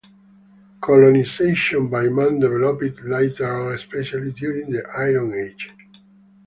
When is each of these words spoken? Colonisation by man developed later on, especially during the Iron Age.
Colonisation 0.81 1.87
by 1.87 2.07
man 2.09 2.39
developed 2.39 3.03
later 3.03 3.47
on, 3.67 3.73
especially 3.73 4.31
during 4.31 4.71
the 4.71 4.83
Iron 4.97 5.31
Age. 5.31 5.69